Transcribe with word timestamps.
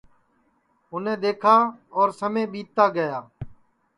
اُنے 0.91 1.13
دؔیکھا 1.21 1.55
اور 1.95 2.07
سمے 2.19 2.43
ٻیتا 2.51 2.85
گیا 2.95 3.17